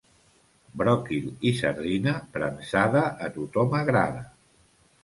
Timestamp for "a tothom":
3.29-3.79